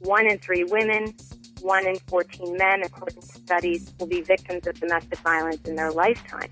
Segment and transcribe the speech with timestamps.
[0.00, 1.14] one in three women,
[1.60, 5.90] one in 14 men, according to studies, will be victims of domestic violence in their
[5.90, 6.50] lifetime.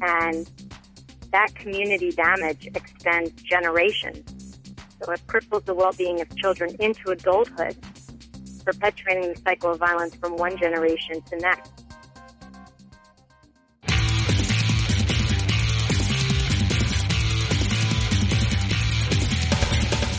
[0.00, 0.50] And
[1.32, 4.58] that community damage extends generations.
[5.02, 7.76] So it cripples the well-being of children into adulthood,
[8.64, 11.84] perpetuating the cycle of violence from one generation to next.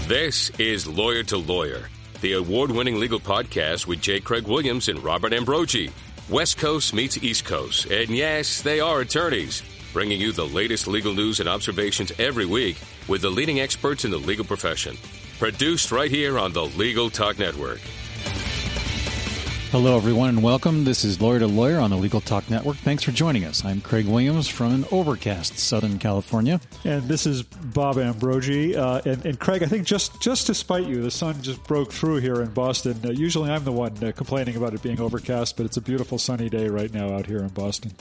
[0.07, 1.87] This is Lawyer to Lawyer,
[2.21, 4.19] the award winning legal podcast with J.
[4.19, 5.91] Craig Williams and Robert Ambrogi.
[6.29, 11.13] West Coast meets East Coast, and yes, they are attorneys, bringing you the latest legal
[11.13, 14.95] news and observations every week with the leading experts in the legal profession.
[15.39, 17.79] Produced right here on the Legal Talk Network.
[19.71, 20.83] Hello, everyone, and welcome.
[20.83, 22.77] This is Lawyer to Lawyer on the Legal Talk Network.
[22.77, 23.63] Thanks for joining us.
[23.63, 26.59] I'm Craig Williams from an overcast Southern California.
[26.85, 28.75] And this is Bob Ambrogi.
[28.75, 31.93] Uh, and, and, Craig, I think just, just to spite you, the sun just broke
[31.93, 32.99] through here in Boston.
[33.05, 36.17] Uh, usually I'm the one uh, complaining about it being overcast, but it's a beautiful
[36.17, 37.91] sunny day right now out here in Boston.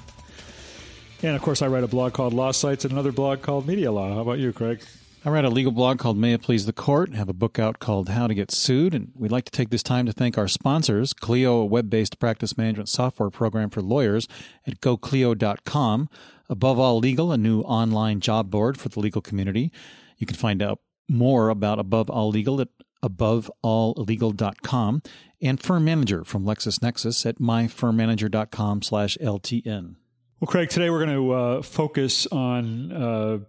[1.23, 3.93] And of course, I write a blog called Law Sites and another blog called Media
[3.93, 4.15] Law.
[4.15, 4.81] How about you, Craig?
[5.29, 7.81] I write a legal blog called May It Please the Court, have a book out
[7.81, 10.49] called How to Get Sued, and we'd like to take this time to thank our
[10.49, 14.27] sponsors, Clio, a web-based practice management software program for lawyers
[14.67, 16.09] at goclio.com,
[16.49, 19.71] Above All Legal, a new online job board for the legal community.
[20.17, 22.69] You can find out more about Above All Legal at
[23.05, 25.03] abovealllegal.com,
[25.43, 29.97] and Firm Manager from LexisNexis at myfirmmanager.com slash LTN.
[30.41, 33.41] Well, Craig, today we're going to uh, focus on uh,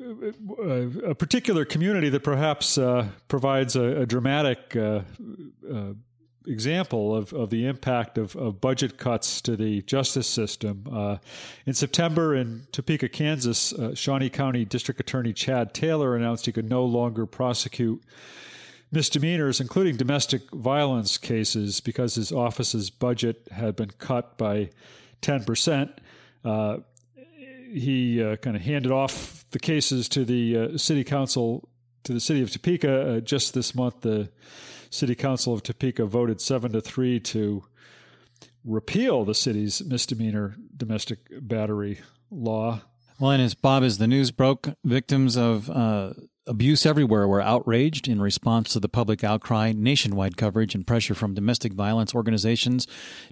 [0.00, 5.02] a particular community that perhaps uh, provides a, a dramatic uh,
[5.70, 5.92] uh,
[6.46, 10.84] example of, of the impact of, of budget cuts to the justice system.
[10.90, 11.18] Uh,
[11.66, 16.68] in September in Topeka, Kansas, uh, Shawnee County District Attorney Chad Taylor announced he could
[16.68, 18.02] no longer prosecute
[18.90, 24.70] misdemeanors, including domestic violence cases, because his office's budget had been cut by
[25.22, 25.92] 10%.
[26.44, 26.78] Uh,
[27.72, 31.68] he kind of handed off the cases to the uh, city council
[32.04, 33.16] to the city of Topeka.
[33.16, 34.30] Uh, just this month, the
[34.90, 37.64] city council of Topeka voted seven to three to
[38.64, 42.00] repeal the city's misdemeanor domestic battery
[42.30, 42.82] law.
[43.18, 46.14] Well, and as Bob, as the news broke, victims of uh,
[46.46, 51.34] abuse everywhere were outraged in response to the public outcry, nationwide coverage, and pressure from
[51.34, 52.86] domestic violence organizations.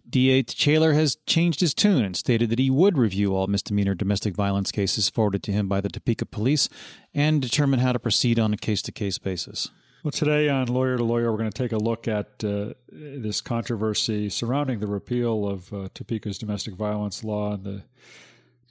[0.09, 4.35] DA Taylor has changed his tune and stated that he would review all misdemeanor domestic
[4.35, 6.69] violence cases forwarded to him by the Topeka police
[7.15, 9.71] and determine how to proceed on a case to case basis.
[10.05, 13.41] Well, today on Lawyer to Lawyer, we're going to take a look at uh, this
[13.41, 17.83] controversy surrounding the repeal of uh, Topeka's domestic violence law and the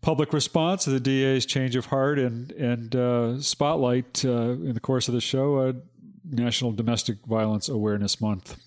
[0.02, 4.80] public response to the DA's change of heart and and uh, spotlight uh, in the
[4.80, 5.74] course of the show uh,
[6.30, 8.58] National Domestic Violence Awareness Month.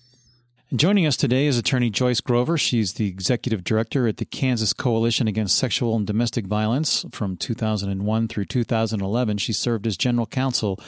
[0.69, 2.57] And joining us today is attorney Joyce Grover.
[2.57, 8.27] She's the executive director at the Kansas Coalition Against Sexual and Domestic Violence from 2001
[8.29, 9.37] through 2011.
[9.37, 10.79] She served as general counsel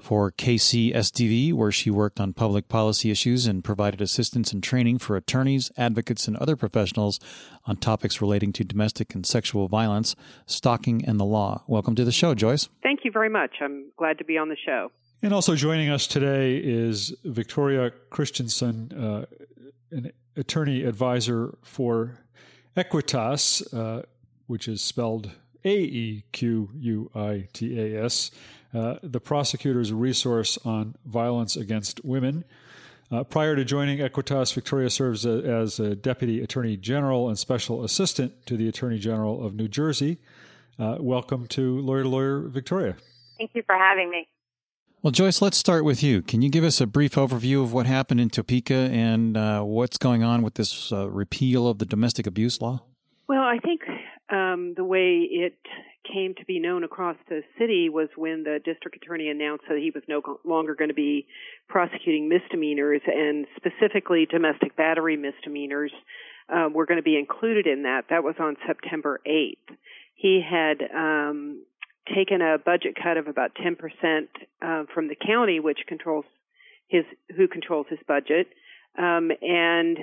[0.00, 5.16] for KCSDV, where she worked on public policy issues and provided assistance and training for
[5.16, 7.18] attorneys, advocates, and other professionals
[7.66, 10.14] on topics relating to domestic and sexual violence,
[10.46, 11.64] stalking, and the law.
[11.66, 12.68] Welcome to the show, Joyce.
[12.82, 13.56] Thank you very much.
[13.60, 14.90] I'm glad to be on the show.
[15.20, 19.26] And also joining us today is Victoria Christensen, uh,
[19.90, 22.20] an attorney advisor for
[22.76, 24.02] AEquitas, uh,
[24.46, 25.32] which is spelled
[25.64, 28.30] A E Q U I T A S
[28.74, 32.44] uh, the prosecutor's resource on violence against women.
[33.10, 37.82] Uh, prior to joining AEquitas, Victoria serves a, as a Deputy Attorney General and Special
[37.82, 40.18] Assistant to the Attorney General of New Jersey.
[40.78, 42.96] Uh, welcome to Lawyer to Lawyer, Victoria.
[43.38, 44.28] Thank you for having me.
[45.00, 46.22] Well, Joyce, let's start with you.
[46.22, 49.96] Can you give us a brief overview of what happened in Topeka and uh, what's
[49.96, 52.82] going on with this uh, repeal of the domestic abuse law?
[53.28, 53.82] Well, I think
[54.30, 55.56] um, the way it
[56.10, 59.90] came to be known across the city was when the district attorney announced that he
[59.94, 61.26] was no longer going to be
[61.68, 65.92] prosecuting misdemeanors and specifically domestic battery misdemeanors
[66.52, 68.04] um, were going to be included in that.
[68.10, 69.76] That was on September 8th.
[70.14, 71.64] He had um,
[72.14, 73.76] taken a budget cut of about 10%
[74.62, 76.24] uh, from the county, which controls
[76.88, 77.04] his
[77.36, 78.48] who controls his budget,
[78.96, 79.98] um, and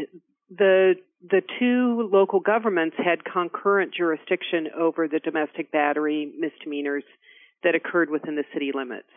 [0.50, 0.96] the
[1.28, 7.04] the two local governments had concurrent jurisdiction over the domestic battery misdemeanors
[7.64, 9.08] that occurred within the city limits.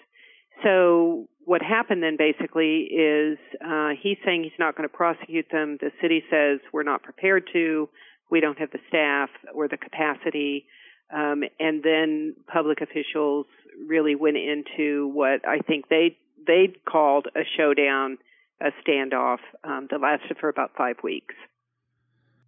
[0.62, 5.76] So what happened then basically is uh, he's saying he's not going to prosecute them.
[5.80, 7.88] The city says we're not prepared to.
[8.30, 10.66] We don't have the staff or the capacity.
[11.14, 13.46] Um, and then public officials
[13.86, 16.16] really went into what I think they
[16.46, 18.18] they called a showdown
[18.60, 21.34] a standoff um, that lasted for about five weeks.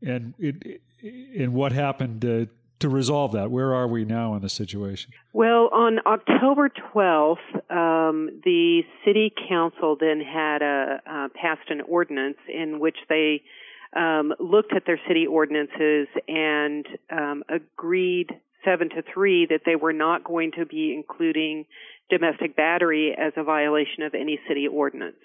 [0.03, 0.81] And it,
[1.39, 2.47] and what happened uh,
[2.81, 3.51] to resolve that?
[3.51, 5.13] Where are we now in the situation?
[5.33, 7.37] Well, on October 12th,
[7.71, 13.43] um, the city council then had a uh, passed an ordinance in which they
[13.95, 18.29] um, looked at their city ordinances and um, agreed
[18.65, 21.65] seven to three that they were not going to be including
[22.09, 25.17] domestic battery as a violation of any city ordinance.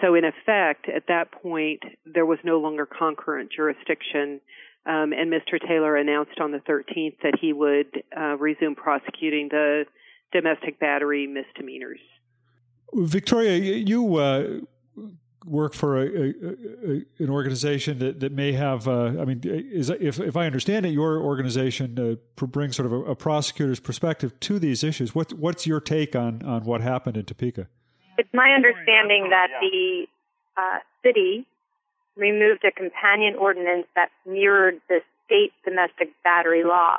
[0.00, 4.40] So in effect, at that point, there was no longer concurrent jurisdiction,
[4.84, 5.60] um, and Mr.
[5.60, 9.84] Taylor announced on the 13th that he would uh, resume prosecuting the
[10.32, 12.00] domestic battery misdemeanors.
[12.94, 14.60] Victoria, you uh,
[15.44, 19.90] work for a, a, a, an organization that, that may have, uh, I mean, is,
[19.90, 24.58] if, if I understand it, your organization uh, brings sort of a, prosecutor's perspective to
[24.58, 25.14] these issues.
[25.14, 27.68] What, what's your take on, on what happened in Topeka?
[28.18, 30.06] It's my understanding that the
[30.56, 31.46] uh, city
[32.16, 36.98] removed a companion ordinance that mirrored the state domestic battery law.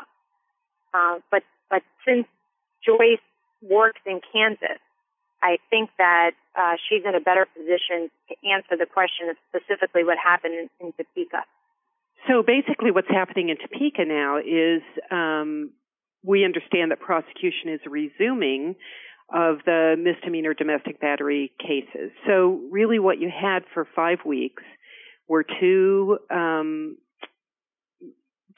[0.93, 2.25] Uh, but, but since
[2.85, 3.21] Joyce
[3.61, 4.81] works in Kansas,
[5.41, 10.03] I think that uh, she's in a better position to answer the question of specifically
[10.03, 11.43] what happened in, in Topeka.
[12.27, 14.81] So basically, what's happening in Topeka now is
[15.11, 15.71] um,
[16.23, 18.75] we understand that prosecution is resuming
[19.29, 22.11] of the misdemeanor domestic battery cases.
[22.27, 24.63] So really, what you had for five weeks
[25.27, 26.97] were two um,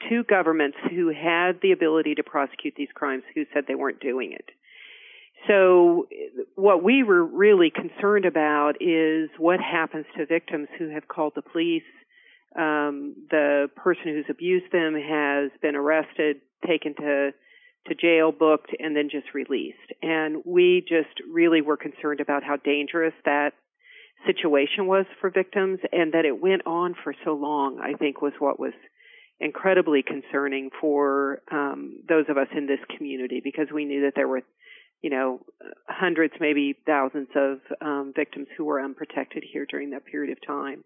[0.08, 4.32] two governments who had the ability to prosecute these crimes who said they weren't doing
[4.32, 4.50] it.
[5.46, 6.06] So
[6.54, 11.42] what we were really concerned about is what happens to victims who have called the
[11.42, 11.82] police.
[12.58, 17.30] Um, the person who's abused them has been arrested, taken to
[17.88, 19.92] to jail, booked, and then just released.
[20.02, 23.50] And we just really were concerned about how dangerous that
[24.26, 27.80] situation was for victims, and that it went on for so long.
[27.80, 28.72] I think was what was
[29.38, 34.26] incredibly concerning for um, those of us in this community because we knew that there
[34.26, 34.42] were
[35.02, 35.40] you know,
[35.88, 40.84] hundreds, maybe thousands of um, victims who were unprotected here during that period of time.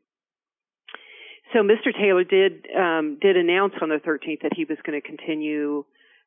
[1.52, 1.93] So Mr.
[1.93, 5.85] Taylor did um, did announce on the 13th that he was going to continue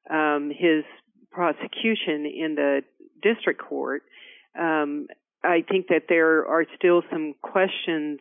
[0.10, 0.84] um, his
[1.32, 2.82] prosecution in the
[3.22, 4.04] district court.
[4.58, 5.08] Um,
[5.44, 8.20] I think that there are still some questions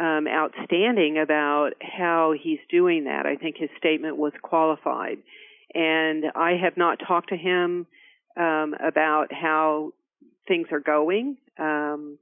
[0.00, 3.26] um, outstanding about how he's doing that.
[3.26, 5.18] I think his statement was qualified,
[5.74, 7.86] and I have not talked to him
[8.36, 9.92] um, about how
[10.48, 11.36] things are going.
[11.58, 12.18] Um,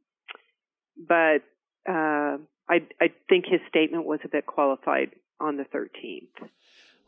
[0.96, 1.42] but
[1.88, 2.36] uh,
[2.68, 6.48] I, I think his statement was a bit qualified on the 13th.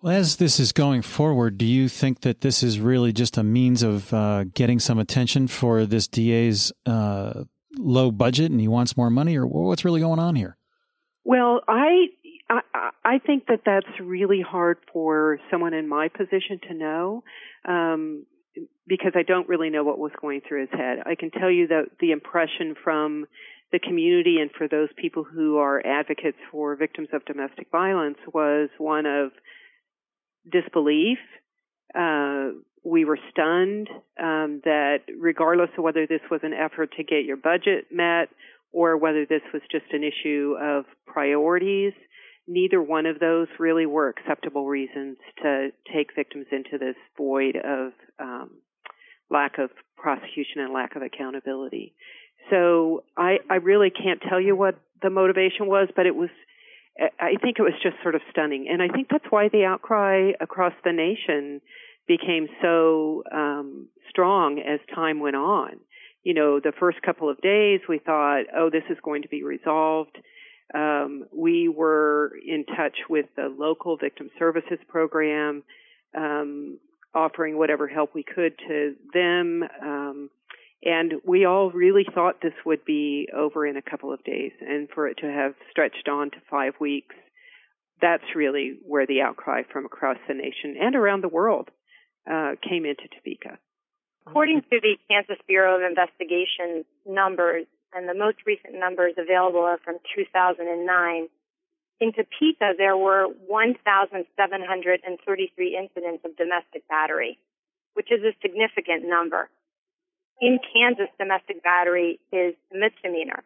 [0.03, 3.45] Well, as this is going forward, do you think that this is really just a
[3.45, 7.45] means of uh, getting some attention for this DA's uh,
[7.79, 10.57] low budget and he wants more money, or what's really going on here?
[11.25, 12.07] Well, I,
[12.51, 12.61] I
[13.05, 17.23] I think that that's really hard for someone in my position to know.
[17.65, 18.27] Um,
[18.87, 20.99] because I don't really know what was going through his head.
[21.07, 23.27] I can tell you that the impression from
[23.71, 28.69] the community and for those people who are advocates for victims of domestic violence was
[28.77, 29.31] one of
[30.51, 31.19] disbelief.
[31.95, 32.51] Uh,
[32.85, 33.89] we were stunned
[34.21, 38.29] um, that regardless of whether this was an effort to get your budget met
[38.73, 41.93] or whether this was just an issue of priorities,
[42.49, 47.93] neither one of those really were acceptable reasons to take victims into this void of
[48.19, 48.51] um,
[49.31, 51.95] lack of prosecution and lack of accountability.
[52.51, 56.31] So I, I really can't tell you what the motivation was, but it was,
[56.99, 58.67] I think it was just sort of stunning.
[58.71, 61.61] And I think that's why the outcry across the nation
[62.07, 65.81] became so um, strong as time went on.
[66.23, 69.43] You know, the first couple of days we thought, oh, this is going to be
[69.43, 70.17] resolved.
[70.75, 75.65] Um, we were in touch with the local victim services program,
[76.17, 76.79] um,
[77.15, 79.65] offering whatever help we could to them.
[79.83, 80.31] Um,
[80.83, 84.89] and we all really thought this would be over in a couple of days, and
[84.95, 87.15] for it to have stretched on to five weeks,
[88.01, 91.69] that's really where the outcry from across the nation and around the world
[92.29, 93.61] uh, came into Topeka.
[94.27, 99.79] According to the Kansas Bureau of Investigation numbers, and the most recent numbers available are
[99.85, 101.29] from 2009.
[102.01, 107.39] In Topeka, there were 1,733 incidents of domestic battery,
[107.95, 109.51] which is a significant number.
[110.43, 113.45] In Kansas, domestic battery is a misdemeanor.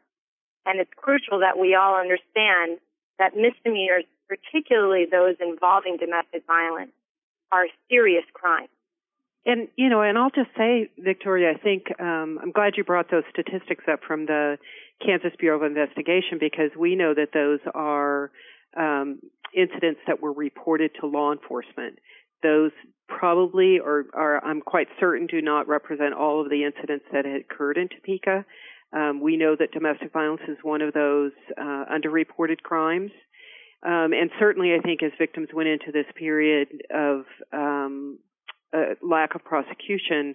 [0.65, 2.81] And it's crucial that we all understand
[3.19, 6.93] that misdemeanors, particularly those involving domestic violence,
[7.53, 8.71] are serious crimes.
[9.45, 13.11] And you know, and I'll just say, Victoria, I think um, I'm glad you brought
[13.11, 14.57] those statistics up from the
[15.05, 18.33] Kansas Bureau of Investigation because we know that those are
[18.77, 19.21] um,
[19.55, 21.99] incidents that were reported to law enforcement.
[22.43, 22.73] Those
[23.09, 24.07] probably, or,
[24.45, 28.45] I'm quite certain, do not represent all of the incidents that had occurred in Topeka.
[28.93, 33.11] Um, we know that domestic violence is one of those uh, underreported crimes.
[33.85, 38.19] Um, and certainly, I think as victims went into this period of um,
[38.75, 40.35] uh, lack of prosecution,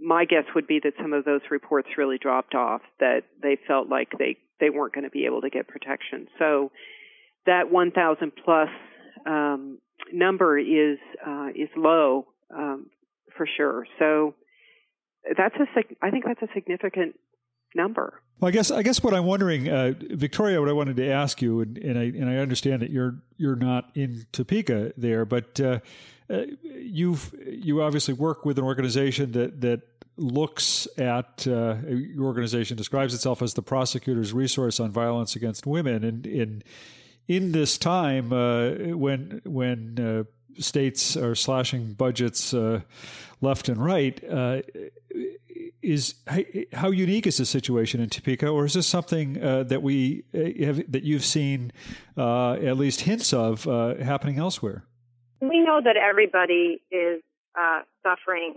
[0.00, 3.88] my guess would be that some of those reports really dropped off, that they felt
[3.88, 6.26] like they, they weren't going to be able to get protection.
[6.38, 6.70] So
[7.46, 8.68] that 1,000 plus
[9.26, 9.78] um,
[10.12, 12.86] number is uh, is low um,
[13.36, 13.86] for sure.
[13.98, 14.34] So
[15.36, 15.66] that's a
[16.02, 17.16] I think that's a significant
[17.74, 18.20] number.
[18.40, 21.40] Well, I guess I guess what I'm wondering, uh, Victoria, what I wanted to ask
[21.40, 25.60] you, and, and, I and I understand that you're you're not in Topeka there, but
[25.60, 25.80] uh,
[26.28, 29.82] uh, you've you obviously work with an organization that that
[30.16, 36.04] looks at uh, your organization describes itself as the prosecutor's resource on violence against women,
[36.04, 36.62] and in
[37.28, 42.80] in this time uh, when when uh, states are slashing budgets uh,
[43.40, 44.62] left and right, uh,
[45.82, 46.14] is
[46.72, 50.64] how unique is the situation in Topeka, or is this something uh, that we uh,
[50.64, 51.72] have that you've seen
[52.16, 54.84] at least hints of happening elsewhere?
[55.40, 57.22] We know that everybody is
[58.02, 58.54] suffering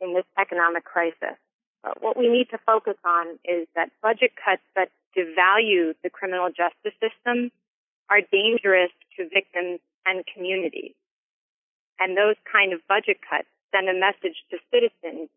[0.00, 1.36] in this economic crisis.
[1.82, 6.48] But what we need to focus on is that budget cuts that devalue the criminal
[6.48, 7.50] justice system
[8.10, 10.92] are dangerous to victims and communities.
[11.98, 15.28] And those kind of budget cuts send a message to citizens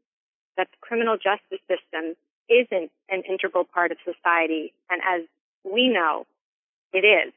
[0.57, 2.15] that the criminal justice system
[2.49, 4.73] isn't an integral part of society.
[4.89, 5.21] And as
[5.63, 6.25] we know,
[6.93, 7.33] it is.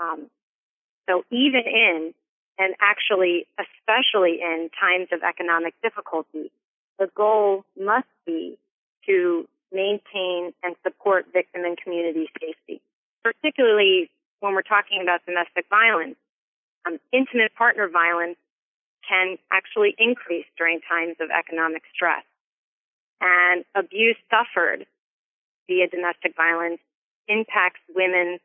[0.00, 0.26] Um,
[1.08, 2.14] so even in,
[2.58, 6.50] and actually especially in times of economic difficulty,
[6.98, 8.56] the goal must be
[9.06, 12.80] to maintain and support victim and community safety,
[13.24, 14.10] particularly
[14.42, 16.18] when we're talking about domestic violence,
[16.84, 18.36] um, intimate partner violence
[19.08, 22.24] can actually increase during times of economic stress.
[23.20, 24.84] And abuse suffered
[25.68, 26.80] via domestic violence
[27.28, 28.38] impacts women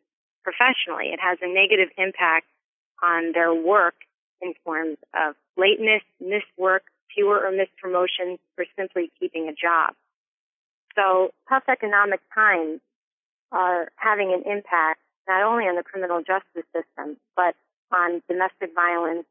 [0.43, 1.09] professionally.
[1.09, 2.45] It has a negative impact
[3.01, 3.95] on their work
[4.39, 9.95] in forms of lateness, missed work, fewer or missed promotions, or simply keeping a job.
[10.95, 12.81] So tough economic times
[13.51, 17.55] are having an impact not only on the criminal justice system, but
[17.91, 19.25] on domestic violence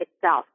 [0.00, 0.46] itself.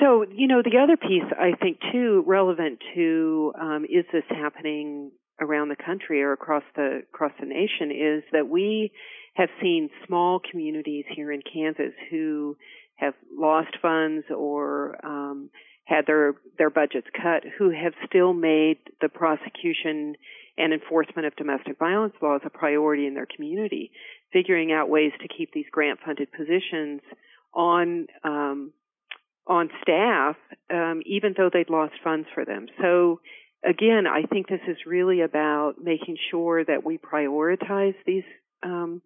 [0.00, 5.12] So, you know, the other piece I think too relevant to um, is this happening
[5.40, 8.92] around the country or across the across the nation is that we
[9.34, 12.56] have seen small communities here in Kansas who
[12.96, 15.50] have lost funds or um,
[15.84, 20.14] had their their budgets cut who have still made the prosecution
[20.58, 23.90] and enforcement of domestic violence laws a priority in their community,
[24.32, 27.00] figuring out ways to keep these grant funded positions
[27.54, 28.72] on um,
[29.46, 30.36] on staff,
[30.72, 32.66] um, even though they'd lost funds for them.
[32.80, 33.20] So
[33.64, 38.22] again, I think this is really about making sure that we prioritize these
[38.62, 39.02] um,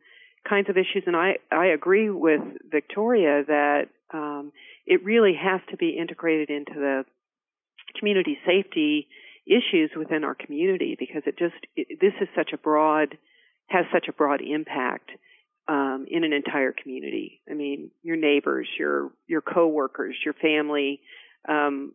[0.49, 1.05] kinds of issues.
[1.07, 4.53] And I I agree with Victoria that um,
[4.87, 7.05] it really has to be integrated into the
[7.99, 9.09] community safety
[9.47, 13.17] issues within our community because it just it, this is such a broad
[13.69, 15.11] has such a broad impact
[15.69, 17.41] um, in an entire community.
[17.51, 21.01] I mean, your neighbors, your your coworkers, your family
[21.49, 21.93] um,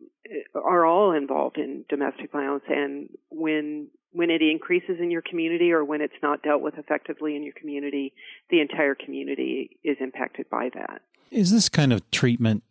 [0.54, 5.84] are all involved in domestic violence, and when when it increases in your community or
[5.84, 8.12] when it's not dealt with effectively in your community,
[8.50, 11.00] the entire community is impacted by that.
[11.30, 12.62] Is this kind of treatment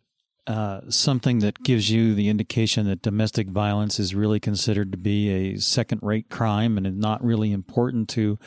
[0.46, 5.28] uh, something that gives you the indication that domestic violence is really considered to be
[5.30, 8.38] a second-rate crime and not really important to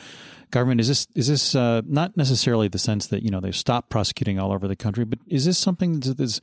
[0.50, 0.80] government.
[0.80, 4.38] Is this is this uh, not necessarily the sense that you know they've stopped prosecuting
[4.38, 6.40] all over the country, but is this something that this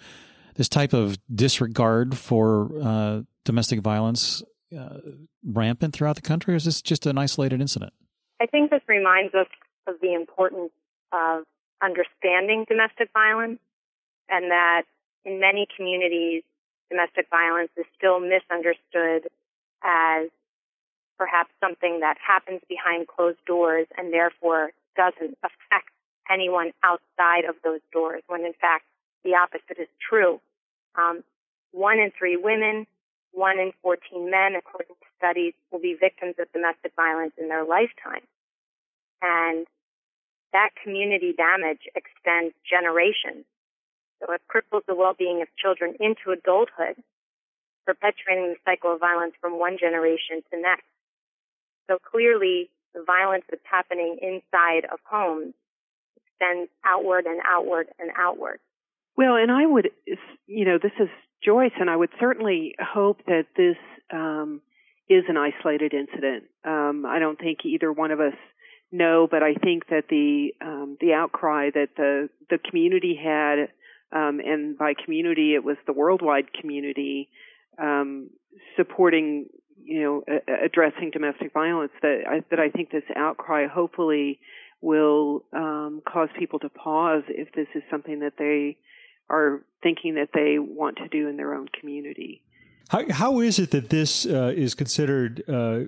[0.55, 4.43] this type of disregard for uh, domestic violence
[4.77, 4.98] uh,
[5.45, 7.93] rampant throughout the country, or is this just an isolated incident?
[8.41, 9.48] I think this reminds us
[9.88, 10.72] of the importance
[11.12, 11.43] of
[11.83, 13.60] understanding domestic violence
[14.29, 14.83] and that
[15.25, 16.44] in many communities,
[16.89, 19.30] domestic violence is still misunderstood
[19.84, 20.30] as
[21.18, 25.89] perhaps something that happens behind closed doors and therefore doesn't affect
[26.30, 28.86] anyone outside of those doors, when in fact
[29.24, 30.39] the opposite is true.
[30.96, 31.24] Um,
[31.72, 32.86] one in three women,
[33.32, 37.65] one in 14 men, according to studies, will be victims of domestic violence in their
[37.65, 38.22] lifetime.
[39.22, 39.65] And
[40.51, 43.46] that community damage extends generations.
[44.24, 46.96] So it cripples the well-being of children into adulthood,
[47.86, 50.86] perpetuating the cycle of violence from one generation to next.
[51.89, 55.53] So clearly, the violence that's happening inside of homes
[56.15, 58.60] extends outward and outward and outward.
[59.18, 59.89] Well, and I would,
[60.48, 61.10] you know, this is
[61.44, 63.75] Joyce, and I would certainly hope that this
[64.12, 64.62] um,
[65.10, 66.46] is an isolated incident.
[66.63, 68.34] Um, I don't think either one of us
[68.92, 73.68] know, but I think that the um, the outcry that the the community had,
[74.13, 77.29] um, and by community it was the worldwide community
[77.82, 78.29] um,
[78.77, 79.48] supporting,
[79.84, 81.91] you know, a- addressing domestic violence.
[82.01, 84.39] That I, that I think this outcry hopefully
[84.82, 88.77] will um, cause people to pause if this is something that they
[89.29, 92.43] are thinking that they want to do in their own community.
[92.89, 95.43] How, how is it that this uh, is considered?
[95.48, 95.86] Uh,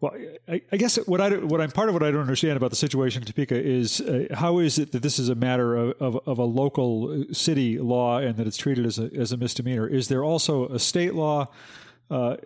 [0.00, 0.12] well,
[0.48, 2.76] I, I, guess what I what I'm part of what I don't understand about the
[2.76, 6.20] situation in Topeka is uh, how is it that this is a matter of, of,
[6.26, 9.86] of, a local city law and that it's treated as a as a misdemeanor?
[9.86, 11.48] Is there also a state law
[12.10, 12.36] uh,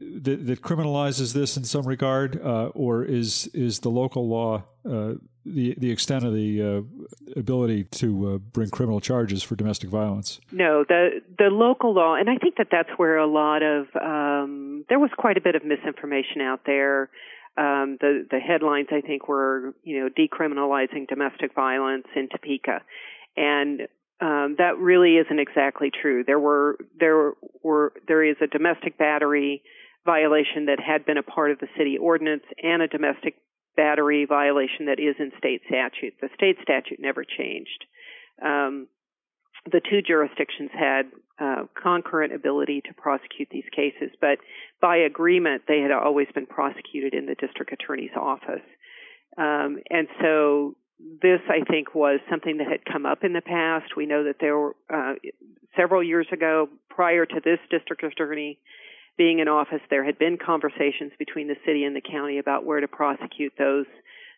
[0.00, 5.14] that, that, criminalizes this in some regard, uh, or is is the local law uh,
[5.46, 10.40] the the extent of the uh, ability to uh, bring criminal charges for domestic violence?
[10.52, 14.84] No, the the local law, and I think that that's where a lot of um,
[14.88, 17.08] there was quite a bit of misinformation out there.
[17.56, 22.82] Um, the the headlines I think were you know decriminalizing domestic violence in Topeka,
[23.36, 23.88] and
[24.20, 26.24] um, that really isn't exactly true.
[26.26, 27.32] There were there
[27.62, 29.62] were there is a domestic battery
[30.06, 33.34] violation that had been a part of the city ordinance and a domestic
[33.76, 36.14] battery violation that is in state statute.
[36.20, 37.84] The state statute never changed.
[38.42, 38.88] Um,
[39.70, 44.38] the two jurisdictions had uh, concurrent ability to prosecute these cases, but
[44.80, 48.64] by agreement, they had always been prosecuted in the district attorney's office.
[49.36, 53.96] Um, and so this, I think, was something that had come up in the past.
[53.96, 55.14] We know that there were uh,
[55.76, 58.58] several years ago, prior to this district attorney
[59.18, 62.80] being in office, there had been conversations between the city and the county about where
[62.80, 63.86] to prosecute those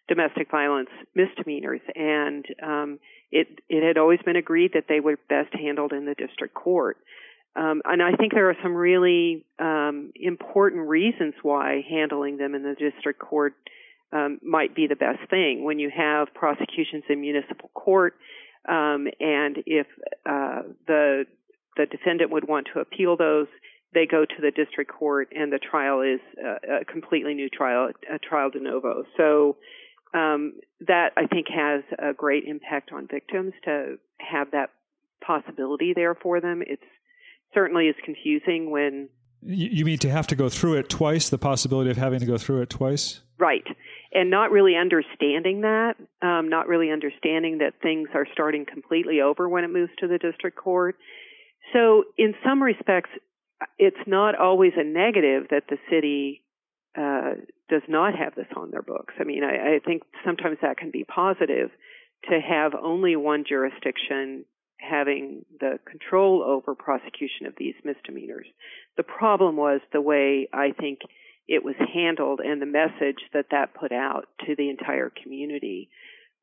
[0.08, 2.98] domestic violence misdemeanors, and um,
[3.30, 6.96] it it had always been agreed that they were best handled in the district court.
[7.56, 12.62] Um, and I think there are some really um, important reasons why handling them in
[12.62, 13.54] the district court
[14.12, 18.14] um, might be the best thing when you have prosecutions in municipal court,
[18.68, 19.86] um, and if
[20.26, 21.24] uh, the
[21.76, 23.46] the defendant would want to appeal those,
[23.94, 27.90] they go to the district court, and the trial is a, a completely new trial,
[28.12, 29.04] a trial de novo.
[29.16, 29.56] So
[30.14, 30.54] um,
[30.86, 34.70] that I think has a great impact on victims to have that
[35.24, 36.62] possibility there for them.
[36.66, 36.82] It's
[37.54, 39.08] certainly is confusing when
[39.42, 42.38] you mean to have to go through it twice, the possibility of having to go
[42.38, 43.20] through it twice?
[43.38, 43.64] Right.
[44.12, 49.48] And not really understanding that, um, not really understanding that things are starting completely over
[49.48, 50.96] when it moves to the district court.
[51.74, 53.10] So, in some respects,
[53.78, 56.42] it's not always a negative that the city
[56.96, 57.34] uh,
[57.68, 59.14] does not have this on their books.
[59.20, 61.70] I mean, I, I think sometimes that can be positive
[62.30, 64.44] to have only one jurisdiction
[64.80, 68.46] having the control over prosecution of these misdemeanors.
[68.96, 71.00] The problem was the way I think
[71.48, 75.88] it was handled and the message that that put out to the entire community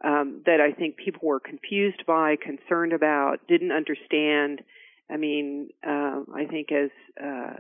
[0.03, 4.61] um, that I think people were confused by, concerned about, didn't understand.
[5.09, 6.89] I mean, uh, I think as
[7.23, 7.53] uh,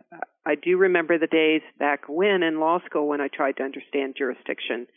[0.45, 4.15] I do remember the days back when in law school when I tried to understand
[4.17, 4.87] jurisdiction,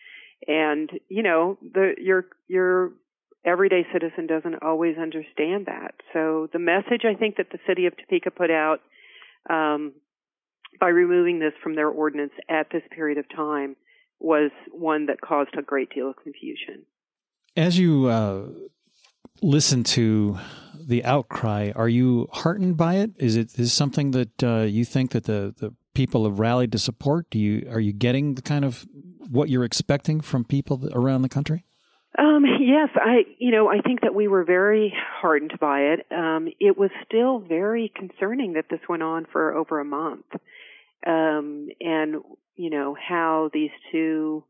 [0.47, 2.93] and you know, the your your
[3.45, 5.95] everyday citizen doesn't always understand that.
[6.13, 8.81] So the message I think that the city of Topeka put out
[9.49, 9.93] um,
[10.79, 13.77] by removing this from their ordinance at this period of time
[14.21, 16.85] was one that caused a great deal of confusion.
[17.57, 18.49] As you uh,
[19.43, 20.39] listen to
[20.81, 23.11] the outcry, are you heartened by it?
[23.19, 26.79] Is it is something that uh, you think that the, the people have rallied to
[26.79, 27.31] support?
[27.31, 28.87] Do you are you getting the kind of
[29.31, 31.65] what you're expecting from people around the country?
[32.19, 36.07] Um, yes, I, you know, I think that we were very heartened by it.
[36.11, 40.25] Um, it was still very concerning that this went on for over a month.
[41.07, 42.17] Um, and,
[42.57, 44.45] you know, how these two,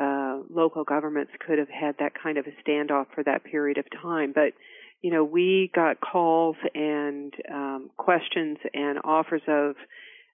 [0.00, 3.84] uh, local governments could have had that kind of a standoff for that period of
[4.02, 4.32] time.
[4.34, 4.52] But,
[5.02, 9.76] you know, we got calls and, um, questions and offers of,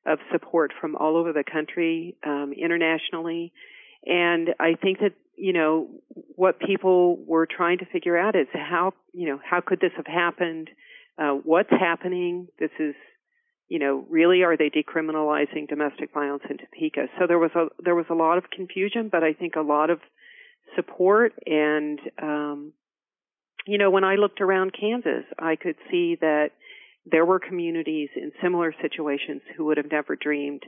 [0.07, 3.53] of support from all over the country, um, internationally.
[4.05, 5.89] And I think that you know,
[6.37, 10.07] what people were trying to figure out is how, you know, how could this have
[10.07, 10.69] happened?
[11.19, 12.49] Uh, what's happening?
[12.59, 12.95] This is,
[13.73, 17.07] you know, really are they decriminalizing domestic violence in Topeka?
[17.19, 19.89] So there was a there was a lot of confusion, but I think a lot
[19.89, 19.99] of
[20.77, 22.75] support and um,
[23.67, 26.51] you know, when I looked around Kansas, I could see that
[27.11, 30.65] there were communities in similar situations who would have never dreamed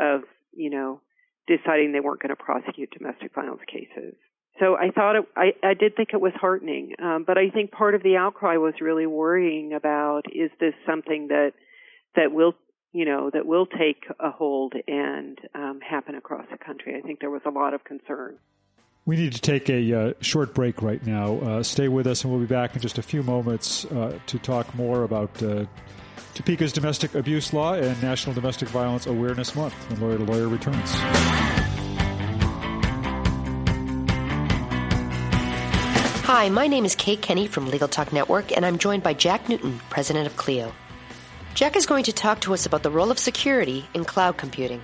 [0.00, 0.22] of,
[0.54, 1.02] you know,
[1.46, 4.14] deciding they weren't going to prosecute domestic violence cases.
[4.58, 7.70] So I thought it, I, I did think it was heartening, um, but I think
[7.70, 11.52] part of the outcry was really worrying about is this something that
[12.16, 12.54] that will
[12.92, 16.96] you know that will take a hold and um, happen across the country.
[16.96, 18.38] I think there was a lot of concern.
[19.04, 21.36] We need to take a uh, short break right now.
[21.38, 24.38] Uh, stay with us, and we'll be back in just a few moments uh, to
[24.40, 25.64] talk more about uh,
[26.34, 30.90] Topeka's domestic abuse law and National Domestic Violence Awareness Month when Lawyer to Lawyer returns.
[36.24, 39.48] Hi, my name is Kate Kenny from Legal Talk Network, and I'm joined by Jack
[39.48, 40.72] Newton, president of Clio.
[41.56, 44.82] Jack is going to talk to us about the role of security in cloud computing.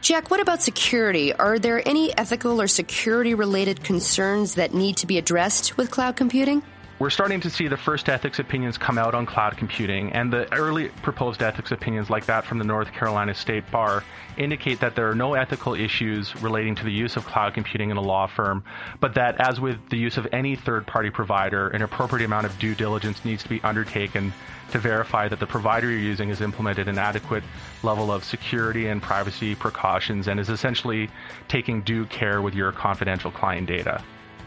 [0.00, 1.32] Jack, what about security?
[1.32, 6.14] Are there any ethical or security related concerns that need to be addressed with cloud
[6.14, 6.62] computing?
[7.00, 10.50] We're starting to see the first ethics opinions come out on cloud computing, and the
[10.54, 14.04] early proposed ethics opinions, like that from the North Carolina State Bar,
[14.36, 17.96] indicate that there are no ethical issues relating to the use of cloud computing in
[17.96, 18.62] a law firm,
[19.00, 22.56] but that, as with the use of any third party provider, an appropriate amount of
[22.60, 24.32] due diligence needs to be undertaken
[24.70, 27.42] to verify that the provider you're using has implemented an adequate
[27.82, 31.10] level of security and privacy precautions and is essentially
[31.48, 34.00] taking due care with your confidential client data.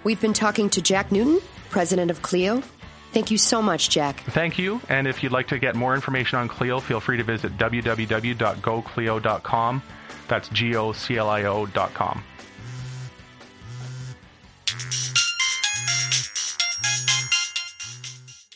[0.08, 2.64] We've been talking to Jack Newton, president of Clio.
[3.12, 4.22] Thank you so much, Jack.
[4.30, 4.80] Thank you.
[4.88, 9.84] And if you'd like to get more information on Clio, feel free to visit www.goclio.com.
[10.30, 12.24] That's G O C L I O.com.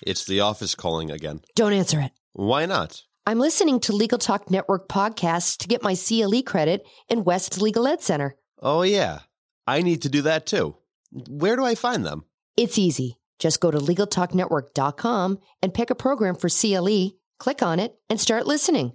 [0.01, 1.41] It's the office calling again.
[1.57, 2.13] Don't answer it.
[2.31, 3.03] Why not?
[3.27, 7.87] I'm listening to Legal Talk Network podcasts to get my CLE credit in West Legal
[7.87, 8.37] Ed Center.
[8.59, 9.19] Oh, yeah.
[9.67, 10.77] I need to do that too.
[11.11, 12.23] Where do I find them?
[12.57, 13.19] It's easy.
[13.39, 18.45] Just go to LegalTalkNetwork.com and pick a program for CLE, click on it, and start
[18.45, 18.93] listening.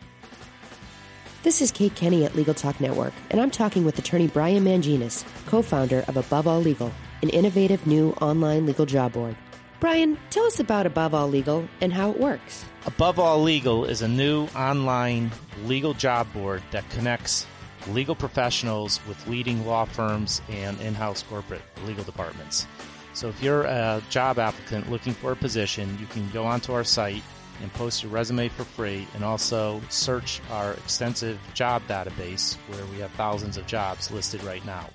[1.43, 5.23] This is Kate Kenny at Legal Talk Network, and I'm talking with attorney Brian Manginas,
[5.45, 9.37] co-founder of Above All Legal, an innovative new online legal job board.
[9.79, 12.65] Brian, tell us about Above All Legal and how it works.
[12.85, 15.31] Above All Legal is a new online
[15.63, 17.47] legal job board that connects
[17.87, 22.67] legal professionals with leading law firms and in house corporate legal departments.
[23.13, 26.83] So if you're a job applicant looking for a position, you can go onto our
[26.83, 27.21] site
[27.61, 32.97] and post your resume for free and also search our extensive job database where we
[32.99, 34.89] have thousands of jobs listed right now.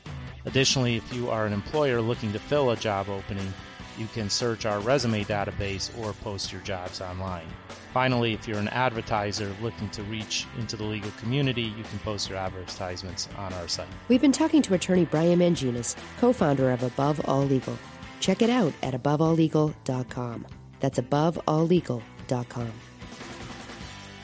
[0.45, 3.53] Additionally, if you are an employer looking to fill a job opening,
[3.99, 7.47] you can search our resume database or post your jobs online.
[7.93, 12.29] Finally, if you're an advertiser looking to reach into the legal community, you can post
[12.29, 13.89] your advertisements on our site.
[14.09, 17.79] We've been talking to attorney Brian Manginas, co-founder of Above All Legal.
[18.21, 20.47] Check it out at abovealllegal.com.
[20.81, 22.73] That's abovealllegal.com.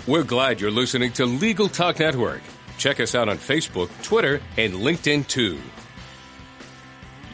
[0.07, 2.43] We're glad you're listening to Legal Talk Network.
[2.77, 5.59] Check us out on Facebook, Twitter, and LinkedIn too.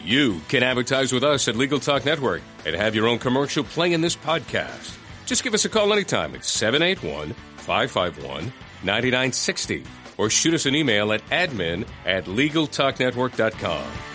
[0.05, 3.93] You can advertise with us at Legal Talk Network and have your own commercial play
[3.93, 4.97] in this podcast.
[5.27, 9.85] Just give us a call anytime at 781 551 9960
[10.17, 14.10] or shoot us an email at admin at LegalTalkNetwork.com.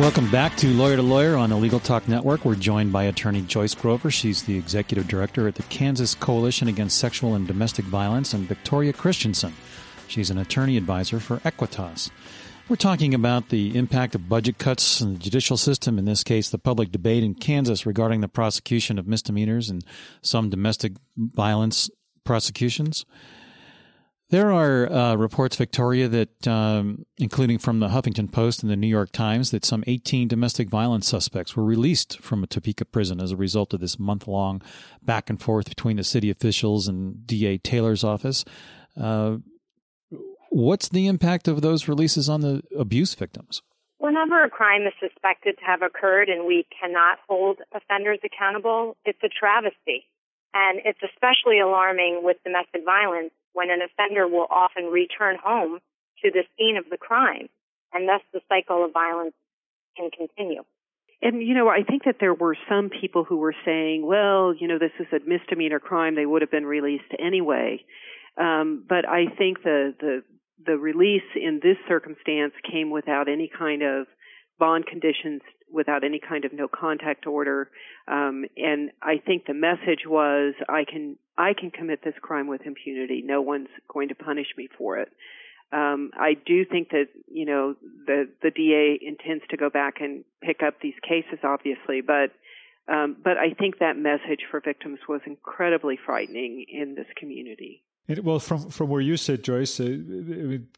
[0.00, 2.46] Welcome back to Lawyer to Lawyer on the Legal Talk Network.
[2.46, 4.10] We're joined by attorney Joyce Grover.
[4.10, 8.94] She's the executive director at the Kansas Coalition Against Sexual and Domestic Violence, and Victoria
[8.94, 9.52] Christensen.
[10.08, 12.10] She's an attorney advisor for AEquitas.
[12.66, 16.48] We're talking about the impact of budget cuts in the judicial system, in this case,
[16.48, 19.84] the public debate in Kansas regarding the prosecution of misdemeanors and
[20.22, 21.90] some domestic violence
[22.24, 23.04] prosecutions.
[24.30, 28.86] There are uh, reports, Victoria, that um, including from the Huffington Post and the New
[28.86, 33.32] York Times, that some 18 domestic violence suspects were released from a Topeka prison as
[33.32, 34.62] a result of this month-long
[35.02, 38.44] back and forth between the city officials and DA Taylor's office.
[38.96, 39.38] Uh,
[40.50, 43.62] what's the impact of those releases on the abuse victims?
[43.98, 49.22] Whenever a crime is suspected to have occurred and we cannot hold offenders accountable, it's
[49.24, 50.06] a travesty.
[50.54, 55.78] And it's especially alarming with domestic violence when an offender will often return home
[56.22, 57.48] to the scene of the crime,
[57.92, 59.34] and thus the cycle of violence
[59.96, 60.62] can continue.
[61.22, 64.68] And you know, I think that there were some people who were saying, "Well, you
[64.68, 67.84] know, this is a misdemeanor crime; they would have been released anyway."
[68.36, 70.22] Um, but I think the the
[70.64, 74.06] the release in this circumstance came without any kind of
[74.58, 77.70] bond conditions, without any kind of no contact order,
[78.08, 82.62] um, and I think the message was, "I can I can commit this crime with
[82.66, 83.22] impunity.
[83.24, 85.10] No one's going to punish me for it.
[85.72, 90.24] Um, I do think that you know the the DA intends to go back and
[90.42, 92.32] pick up these cases, obviously, but
[92.88, 97.84] um, but I think that message for victims was incredibly frightening in this community.
[98.08, 99.96] And, well, from from where you sit, Joyce, uh,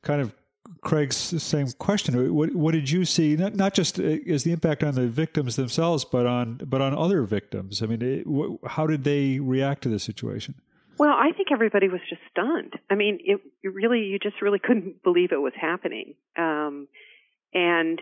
[0.02, 0.34] kind of
[0.82, 2.34] Craig's same question.
[2.34, 3.36] What what did you see?
[3.36, 6.96] Not not just uh, as the impact on the victims themselves, but on but on
[6.96, 7.82] other victims.
[7.82, 10.54] I mean, it, how did they react to the situation?
[10.98, 12.74] Well, I think everybody was just stunned.
[12.90, 16.14] I mean, it, it really you just really couldn't believe it was happening.
[16.36, 16.88] Um,
[17.52, 18.00] and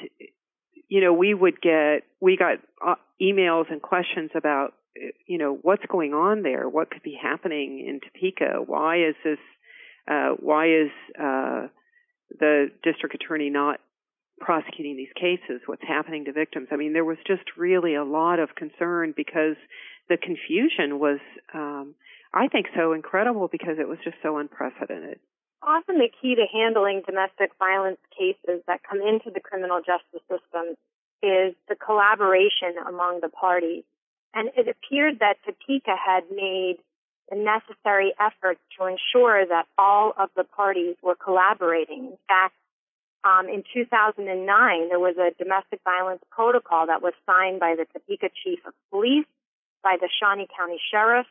[0.88, 4.75] you know, we would get we got uh, emails and questions about
[5.27, 9.38] you know what's going on there, what could be happening in Topeka, why is this,
[10.11, 11.68] uh, why is uh,
[12.38, 13.81] the district attorney not
[14.40, 16.69] prosecuting these cases, what's happening to victims.
[16.73, 19.57] I mean, there was just really a lot of concern because
[20.09, 21.21] the confusion was,
[21.55, 21.95] um,
[22.33, 25.21] I think, so incredible because it was just so unprecedented.
[25.62, 30.75] Often the key to handling domestic violence cases that come into the criminal justice system
[31.23, 33.85] is the collaboration among the parties.
[34.33, 36.79] And it appeared that Topeka had made
[37.31, 42.07] the necessary efforts to ensure that all of the parties were collaborating.
[42.07, 42.55] In fact,
[43.23, 48.31] um, in 2009, there was a domestic violence protocol that was signed by the Topeka
[48.43, 49.27] Chief of Police,
[49.83, 51.27] by the Shawnee County Sheriff,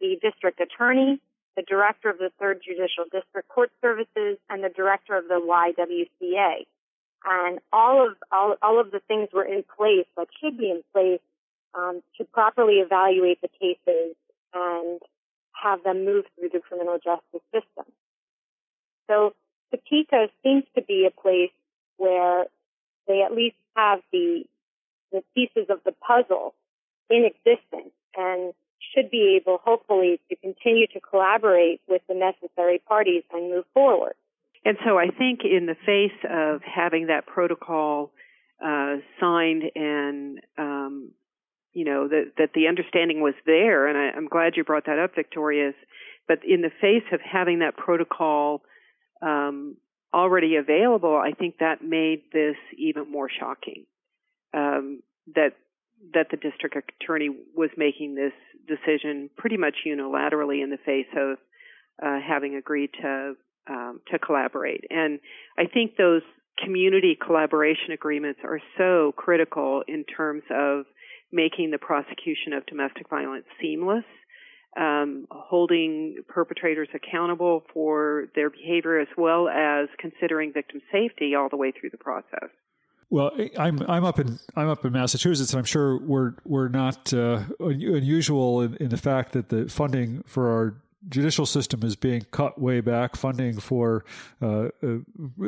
[0.00, 1.20] the District Attorney,
[1.56, 6.66] the Director of the Third Judicial District Court Services, and the Director of the YWCA.
[7.26, 10.82] And all of all, all of the things were in place that should be in
[10.92, 11.20] place
[11.74, 14.14] um, to properly evaluate the cases
[14.52, 15.00] and
[15.62, 17.92] have them move through the criminal justice system.
[19.08, 19.34] So
[19.70, 21.52] Topeka seems to be a place
[21.96, 22.46] where
[23.06, 24.44] they at least have the
[25.12, 26.54] the pieces of the puzzle
[27.08, 28.52] in existence and
[28.94, 34.14] should be able, hopefully, to continue to collaborate with the necessary parties and move forward.
[34.64, 38.10] And so I think in the face of having that protocol
[38.64, 41.10] uh, signed and um,
[41.74, 44.98] you know that that the understanding was there, and I, am glad you brought that
[44.98, 45.72] up, Victoria.
[46.26, 48.62] But in the face of having that protocol
[49.20, 49.76] um,
[50.14, 53.84] already available, I think that made this even more shocking.
[54.54, 55.02] Um,
[55.34, 55.50] that
[56.12, 58.32] that the district attorney was making this
[58.66, 61.38] decision pretty much unilaterally in the face of
[62.02, 63.34] uh, having agreed to
[63.68, 64.84] um, to collaborate.
[64.90, 65.20] And
[65.58, 66.22] I think those
[66.62, 70.84] community collaboration agreements are so critical in terms of
[71.34, 74.04] making the prosecution of domestic violence seamless,
[74.76, 81.56] um, holding perpetrators accountable for their behavior, as well as considering victim safety all the
[81.56, 82.48] way through the process.
[83.10, 87.12] Well, I'm I'm up in I'm up in Massachusetts, and I'm sure we're we're not
[87.12, 90.74] uh, unusual in, in, the fact that the funding for our
[91.08, 93.16] judicial system is being cut way back.
[93.16, 94.04] Funding for
[94.42, 94.98] uh, uh,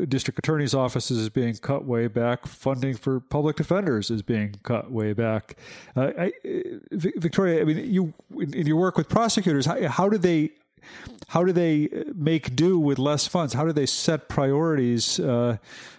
[0.09, 2.47] district attorneys' offices is being cut way back.
[2.47, 5.57] Funding for public defenders is being cut way back.
[5.95, 6.33] Uh, I,
[6.93, 10.51] Victoria, I mean, you in your work with prosecutors, how, how do they
[11.29, 13.55] how do they make do with less funds?
[13.55, 15.19] How do they set priorities?
[15.19, 15.57] Uh,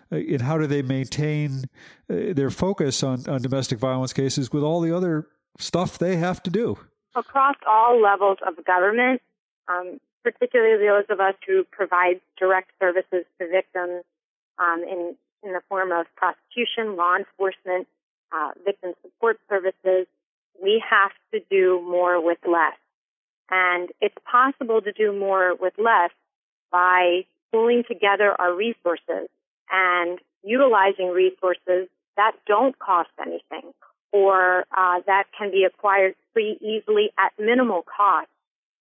[0.09, 1.65] and how do they maintain
[2.09, 5.27] uh, their focus on, on domestic violence cases with all the other
[5.59, 6.77] stuff they have to do?
[7.15, 9.21] Across all levels of government,
[9.67, 14.03] um, particularly those of us who provide direct services to victims
[14.59, 17.87] um, in in the form of prosecution, law enforcement,
[18.31, 20.07] uh, victim support services.
[20.61, 22.77] We have to do more with less,
[23.51, 26.11] and it's possible to do more with less
[26.71, 29.29] by pulling together our resources
[29.71, 33.71] and utilizing resources that don't cost anything
[34.11, 38.27] or uh, that can be acquired pretty easily at minimal cost.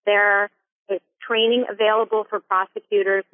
[0.06, 0.50] There
[1.26, 3.24] training available for prosecutors.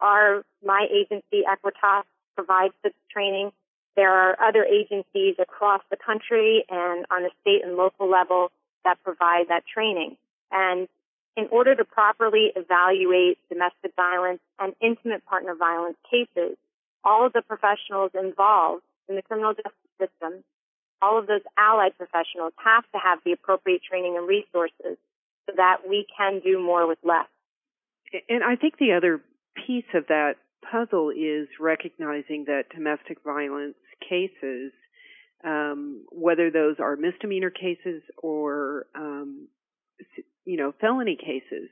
[0.00, 3.52] Our, my agency, AEquitas, provides the training.
[3.94, 8.50] There are other agencies across the country and on the state and local level
[8.84, 10.16] that provide that training.
[10.50, 10.88] And
[11.36, 16.56] in order to properly evaluate domestic violence and intimate partner violence cases,
[17.04, 20.44] all of the professionals involved in the criminal justice system,
[21.00, 24.96] all of those allied professionals have to have the appropriate training and resources
[25.46, 27.26] so that we can do more with less.
[28.28, 29.20] And I think the other
[29.66, 30.34] piece of that
[30.70, 33.76] puzzle is recognizing that domestic violence
[34.08, 34.72] cases,
[35.44, 39.48] um, whether those are misdemeanor cases or um,
[40.44, 41.68] you know, felony cases,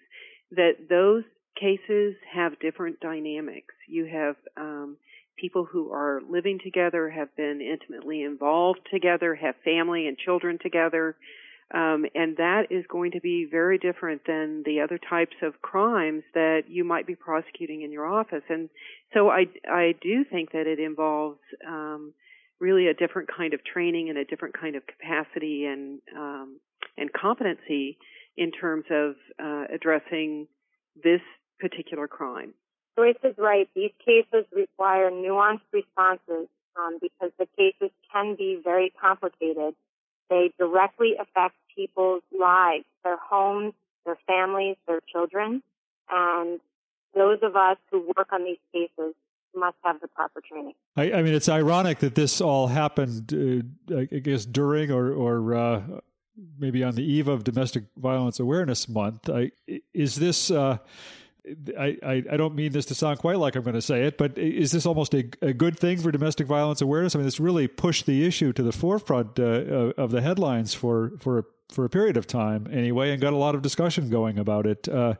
[0.52, 1.24] that those
[1.58, 3.74] cases have different dynamics.
[3.88, 4.96] You have um,
[5.36, 11.16] people who are living together, have been intimately involved together, have family and children together,
[11.72, 16.22] um, and that is going to be very different than the other types of crimes
[16.34, 18.42] that you might be prosecuting in your office.
[18.48, 18.68] And
[19.14, 22.12] so I, I do think that it involves um,
[22.58, 26.60] really a different kind of training and a different kind of capacity and um,
[26.96, 27.98] and competency
[28.36, 30.46] in terms of uh, addressing
[31.02, 31.20] this
[31.60, 32.52] particular crime.
[32.96, 33.68] Joyce is right.
[33.74, 39.74] These cases require nuanced responses um, because the cases can be very complicated.
[40.28, 45.62] They directly affect people's lives, their homes, their families, their children,
[46.10, 46.60] and
[47.14, 49.14] those of us who work on these cases
[49.54, 50.74] must have the proper training.
[50.96, 53.32] I, I mean, it's ironic that this all happened,
[53.90, 55.82] uh, I guess, during or, or uh,
[56.58, 59.28] maybe on the eve of Domestic Violence Awareness Month.
[59.28, 59.50] I,
[59.92, 60.50] is this?
[60.50, 60.78] Uh,
[61.76, 64.18] I, I, I don't mean this to sound quite like I'm going to say it,
[64.18, 67.16] but is this almost a, a good thing for domestic violence awareness?
[67.16, 71.12] I mean, this really pushed the issue to the forefront uh, of the headlines for
[71.18, 74.66] for for a period of time anyway, and got a lot of discussion going about
[74.66, 74.88] it.
[74.88, 75.14] Uh,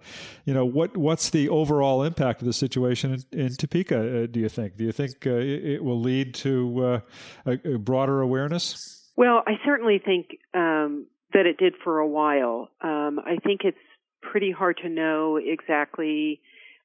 [0.45, 4.25] you know, what what's the overall impact of the situation in, in Topeka?
[4.25, 4.77] Uh, do you think?
[4.77, 7.01] Do you think uh, it, it, will lead to uh,
[7.47, 8.77] a, a broader awareness?
[9.17, 12.69] Well, I certainly think um, that it did for a while.
[12.81, 13.77] Um, I think it's
[14.23, 16.41] pretty hard to know exactly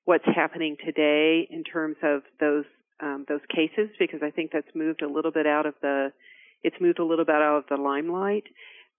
[0.05, 2.65] what's happening today in terms of those
[3.01, 6.11] um, those cases because I think that's moved a little bit out of the
[6.63, 8.45] it's moved a little bit out of the limelight.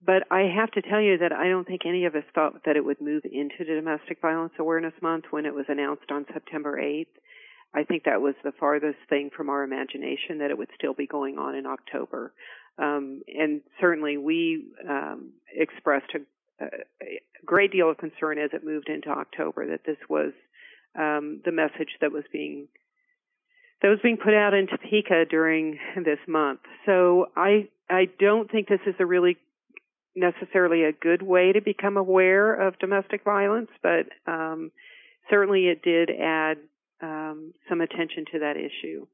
[0.07, 2.77] But I have to tell you that I don't think any of us thought that
[2.77, 6.79] it would move into the Domestic Violence Awareness Month when it was announced on September
[6.81, 7.07] 8th.
[7.75, 11.09] I think that was the farthest thing from our imagination that it would still be
[11.09, 12.33] going on in October.
[12.79, 16.69] Um, and certainly we um, expressed a, a,
[17.45, 20.33] great deal of concern as it moved into October that this was
[20.97, 22.69] um, the message that was being
[23.83, 26.61] that was being put out in Topeka during this month.
[26.87, 29.37] So I I don't think this is a really
[30.17, 34.73] necessarily a good way to become aware of domestic violence, but um,
[35.31, 36.57] certainly it did add
[37.03, 39.07] um, some attention to that issue.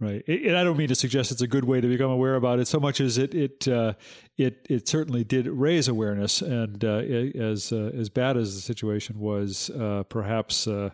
[0.00, 2.58] Right, and I don't mean to suggest it's a good way to become aware about
[2.58, 3.92] it so much as it it uh,
[4.36, 9.20] it it certainly did raise awareness, and uh, as uh, as bad as the situation
[9.20, 10.90] was, uh, perhaps uh,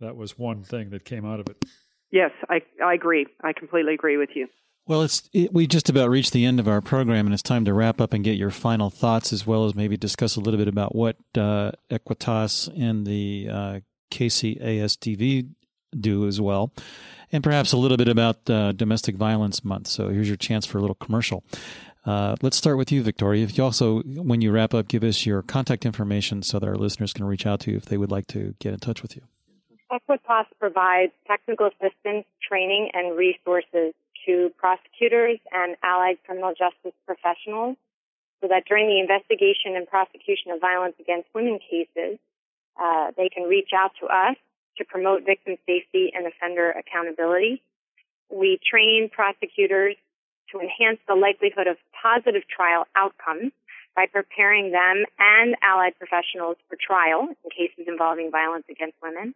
[0.00, 1.66] that was one thing that came out of it.
[2.10, 3.26] Yes, I I agree.
[3.42, 4.48] I completely agree with you.
[4.90, 7.64] Well, it's it, we just about reached the end of our program, and it's time
[7.66, 10.58] to wrap up and get your final thoughts, as well as maybe discuss a little
[10.58, 15.48] bit about what uh, AEquitas and the uh, KCASDV
[15.96, 16.72] do as well
[17.30, 19.86] and perhaps a little bit about uh, Domestic Violence Month.
[19.86, 21.44] So here's your chance for a little commercial.
[22.04, 23.44] Uh, let's start with you, Victoria.
[23.44, 26.74] If you also, when you wrap up, give us your contact information so that our
[26.74, 29.14] listeners can reach out to you if they would like to get in touch with
[29.14, 29.22] you.
[29.92, 33.92] AEquitas provides technical assistance, training, and resources
[34.26, 37.76] to prosecutors and allied criminal justice professionals
[38.40, 42.18] so that during the investigation and prosecution of violence against women cases,
[42.80, 44.36] uh, they can reach out to us
[44.78, 47.62] to promote victim safety and offender accountability.
[48.30, 49.96] We train prosecutors
[50.52, 53.52] to enhance the likelihood of positive trial outcomes
[53.94, 59.34] by preparing them and allied professionals for trial in cases involving violence against women.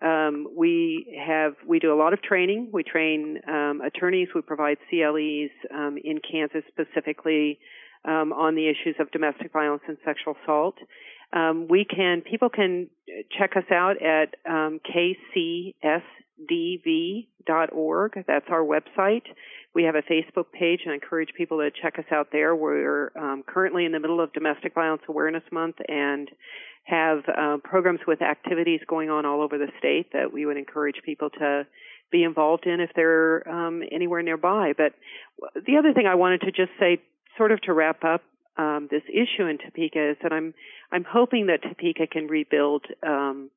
[0.00, 2.70] Um, we have we do a lot of training.
[2.72, 4.28] We train um, attorneys.
[4.34, 7.58] We provide CLEs um, in Kansas specifically
[8.04, 10.76] um, on the issues of domestic violence and sexual assault.
[11.32, 12.88] Um, we can people can
[13.36, 16.04] check us out at um, kcsdv.org.
[18.26, 19.24] That's our website.
[19.74, 22.56] We have a Facebook page, and I encourage people to check us out there.
[22.56, 23.10] We're
[23.46, 26.30] currently in the middle of Domestic Violence Awareness Month, and
[26.88, 30.96] have uh, programs with activities going on all over the state that we would encourage
[31.04, 31.66] people to
[32.10, 34.72] be involved in if they're um, anywhere nearby.
[34.76, 34.94] But
[35.54, 37.02] the other thing I wanted to just say,
[37.36, 38.22] sort of to wrap up
[38.56, 40.54] um, this issue in Topeka, is that I'm
[40.90, 43.50] I'm hoping that Topeka can rebuild um,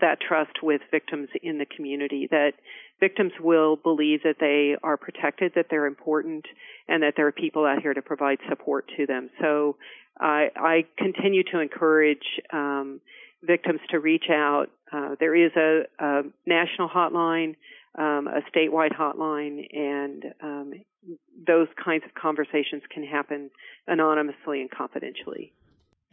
[0.00, 2.28] that trust with victims in the community.
[2.30, 2.52] That
[3.00, 6.46] victims will believe that they are protected, that they're important,
[6.88, 9.30] and that there are people out here to provide support to them.
[9.40, 9.76] So
[10.18, 13.00] I, I continue to encourage um,
[13.42, 14.66] victims to reach out.
[14.92, 17.56] Uh, there is a, a national hotline,
[17.98, 20.72] um, a statewide hotline, and um,
[21.46, 23.50] those kinds of conversations can happen
[23.86, 25.52] anonymously and confidentially.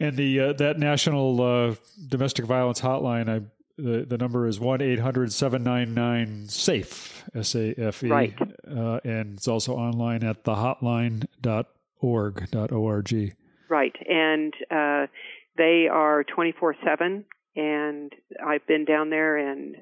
[0.00, 1.74] And the uh, that national uh,
[2.08, 3.42] domestic violence hotline, I,
[3.76, 8.08] the the number is one eight hundred seven nine nine safe s a f e,
[8.08, 8.34] right?
[8.68, 13.32] Uh, and it's also online at thehotline.org dot o r g.
[13.68, 15.06] Right, and uh,
[15.56, 17.24] they are 24 7,
[17.56, 18.12] and
[18.44, 19.76] I've been down there and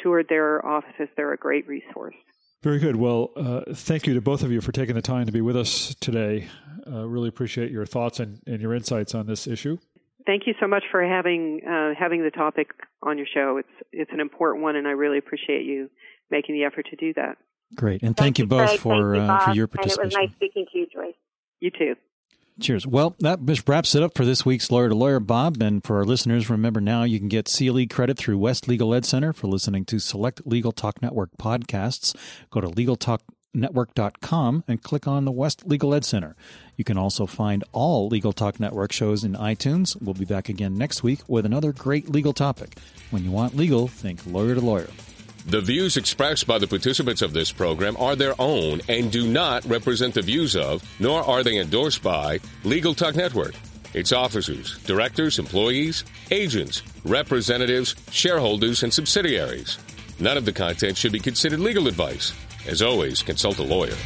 [0.00, 1.08] toured their offices.
[1.16, 2.14] They're a great resource.
[2.62, 2.96] Very good.
[2.96, 5.56] Well, uh, thank you to both of you for taking the time to be with
[5.56, 6.48] us today.
[6.86, 9.78] Uh, really appreciate your thoughts and, and, your insights on this issue.
[10.26, 12.70] Thank you so much for having uh, having the topic
[13.02, 13.58] on your show.
[13.58, 15.90] It's it's an important one, and I really appreciate you
[16.30, 17.36] making the effort to do that.
[17.74, 20.02] Great, and thank, thank you both for you, uh, for your participation.
[20.02, 21.14] And it was nice speaking to you, Joyce.
[21.60, 21.94] You too.
[22.60, 22.86] Cheers.
[22.86, 25.60] Well, that wraps it up for this week's Lawyer to Lawyer, Bob.
[25.60, 29.04] And for our listeners, remember now you can get CLE credit through West Legal Ed
[29.04, 32.14] Center for listening to select Legal Talk Network podcasts.
[32.50, 32.68] Go to
[33.54, 36.36] LegalTalkNetwork.com and click on the West Legal Ed Center.
[36.76, 40.00] You can also find all Legal Talk Network shows in iTunes.
[40.00, 42.76] We'll be back again next week with another great legal topic.
[43.10, 44.88] When you want legal, think Lawyer to Lawyer.
[45.46, 49.64] The views expressed by the participants of this program are their own and do not
[49.66, 53.54] represent the views of, nor are they endorsed by, Legal Talk Network,
[53.92, 59.78] its officers, directors, employees, agents, representatives, shareholders, and subsidiaries.
[60.18, 62.32] None of the content should be considered legal advice.
[62.66, 63.96] As always, consult a lawyer.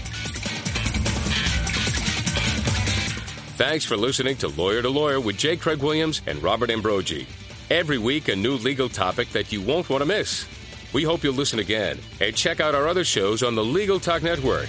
[3.57, 5.57] Thanks for listening to Lawyer to Lawyer with J.
[5.57, 7.27] Craig Williams and Robert Ambrogi.
[7.71, 10.47] Every week, a new legal topic that you won't want to miss.
[10.93, 14.23] We hope you'll listen again and check out our other shows on the Legal Talk
[14.23, 14.69] Network.